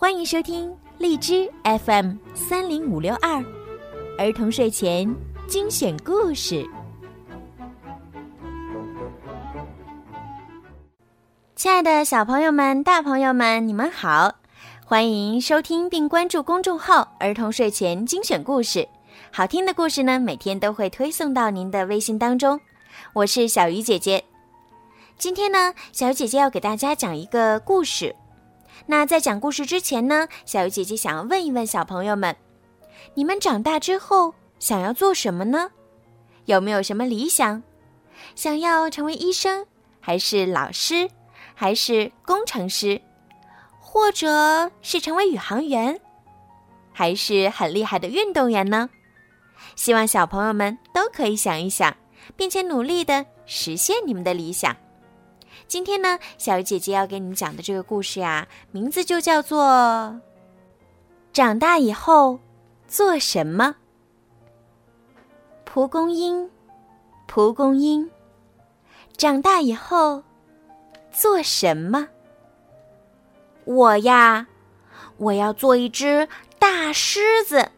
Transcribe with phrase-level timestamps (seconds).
[0.00, 3.44] 欢迎收听荔枝 FM 三零五六二
[4.16, 5.12] 儿童睡前
[5.48, 6.64] 精选故事。
[11.56, 14.36] 亲爱的小朋友们、大朋友们，你们好！
[14.84, 18.88] 欢迎收听并关注公众号“儿童睡前精选故事”，
[19.32, 22.60] 好听的故事呢，每天都会推送到您的微信当中。
[23.14, 24.22] 我是小鱼姐姐。
[25.18, 28.14] 今天呢，小鱼姐姐要给大家讲一个故事。
[28.86, 32.34] 那在讲故事之前呢，小鱼姐姐想要问一问小朋友们：
[33.14, 35.70] 你们长大之后想要做什么呢？
[36.46, 37.62] 有没有什么理想？
[38.34, 39.66] 想要成为医生，
[40.00, 41.08] 还是老师，
[41.54, 43.00] 还是工程师，
[43.80, 46.00] 或者是成为宇航员，
[46.92, 48.88] 还是很厉害的运动员呢？
[49.76, 51.94] 希望小朋友们都可以想一想，
[52.36, 54.74] 并且努力的实现你们的理想。
[55.68, 59.66] 今天呢，小鱼姐姐要给你们讲的这个故事呀，名字就叫做
[61.30, 62.40] 《长大以后
[62.86, 63.66] 做什么》。
[65.66, 66.48] 蒲公英，
[67.26, 68.10] 蒲公英，
[69.18, 70.22] 长大以后
[71.12, 72.08] 做什么？
[73.66, 74.46] 我呀，
[75.18, 76.26] 我要做一只
[76.58, 77.72] 大狮子，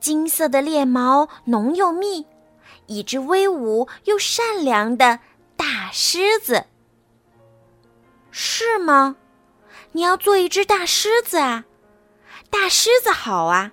[0.00, 2.24] 金色的猎毛浓又密，
[2.86, 5.20] 一只威武又善良的。
[5.66, 6.64] 大狮子，
[8.30, 9.16] 是吗？
[9.90, 11.64] 你要做一只大狮子啊？
[12.50, 13.72] 大狮子好啊。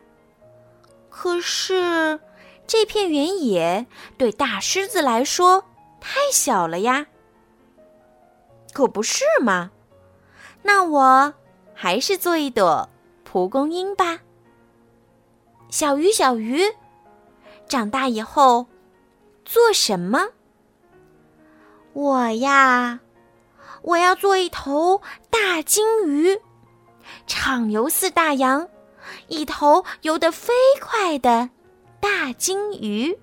[1.11, 2.19] 可是
[2.66, 3.85] 这片原野
[4.17, 5.63] 对大狮子来说
[6.02, 7.05] 太小了呀。
[8.73, 9.69] 可不是吗？
[10.63, 11.31] 那我
[11.75, 12.89] 还是做一朵
[13.23, 14.19] 蒲公英吧。
[15.69, 16.63] 小鱼，小鱼，
[17.67, 18.66] 长大以后
[19.45, 20.30] 做什么？
[21.94, 22.99] 我呀，
[23.83, 26.39] 我要做一头大金鱼，
[27.27, 28.67] 畅游四大洋，
[29.27, 31.51] 一头游得飞快的
[32.00, 33.19] 大金鱼。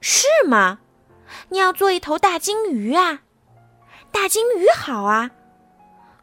[0.00, 0.78] 是吗？
[1.48, 3.20] 你要做一头大金鱼啊？
[4.12, 5.30] 大金鱼好啊。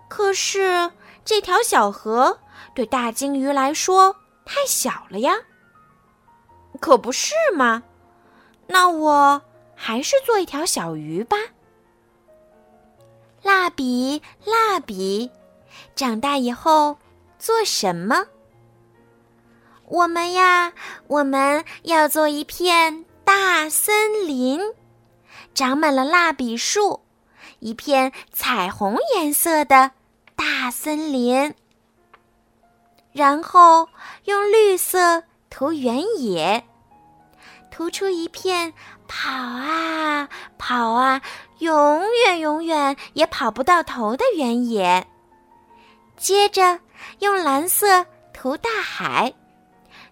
[0.08, 0.92] 可是
[1.26, 2.40] 这条小河
[2.74, 4.16] 对大金鱼来说
[4.46, 5.34] 太小了呀。
[6.80, 7.84] 可不是吗？
[8.68, 9.42] 那我。
[9.76, 11.38] 还是做一条小鱼吧。
[13.44, 15.30] 蜡笔，蜡笔，
[15.96, 16.98] 长大以后
[17.38, 18.26] 做什么？
[19.88, 20.74] 我们呀，
[21.08, 24.60] 我们要做一片大森林，
[25.54, 27.02] 长满了蜡笔树，
[27.60, 29.92] 一片彩虹颜色的
[30.36, 31.54] 大森林。
[33.12, 33.88] 然后
[34.24, 36.66] 用绿色涂原野，
[37.76, 38.74] 涂出一片。
[39.06, 41.22] 跑啊跑啊，
[41.60, 45.06] 永远永远也跑不到头的原野。
[46.16, 46.80] 接着
[47.20, 49.34] 用蓝色涂大海，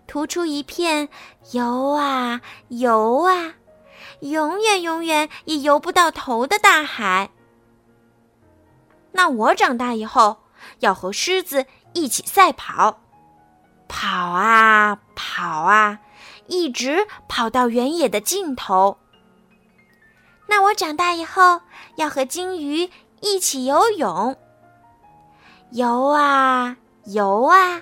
[0.07, 1.07] 涂出一片
[1.53, 3.53] 游啊游啊，
[4.19, 7.29] 永远永远也游不到头的大海。
[9.13, 10.37] 那我长大以后
[10.79, 12.99] 要和狮子一起赛跑，
[13.87, 15.97] 跑啊跑啊。
[16.47, 18.97] 一直跑到原野的尽头。
[20.47, 21.61] 那我长大以后
[21.95, 22.89] 要和金鱼
[23.21, 24.35] 一起游泳，
[25.71, 27.81] 游啊游啊，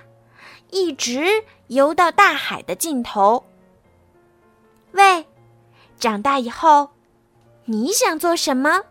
[0.70, 3.44] 一直游到大海的尽头。
[4.92, 5.26] 喂，
[5.98, 6.90] 长大以后
[7.64, 8.82] 你想做什么？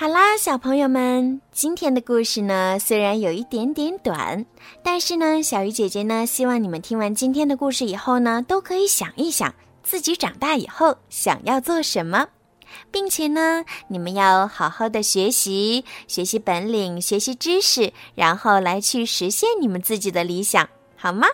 [0.00, 4.46] 好啦，小朋友们，今天的故事呢，虽然有一点点短，
[4.82, 12.28] 但是呢，小鱼姐姐呢，希望你们听完今天的故事以后呢，都可以想一想自己长大以后想要做什么，
[12.90, 20.66] 并且呢，你们要好好的学习，学习本领，学习知识，然后来去实现你们自己的理想，
[20.96, 21.28] 好吗？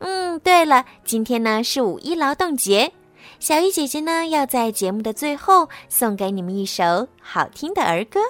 [0.00, 2.90] 嗯，对了，今天呢是五一劳动节。
[3.38, 8.20] 小鱼姐姐呢，要在节目的最后送给你们一首好听的儿歌，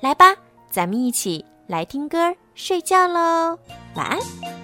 [0.00, 0.34] 来吧，
[0.70, 3.58] 咱们一起来听歌睡觉喽，
[3.94, 4.63] 晚安。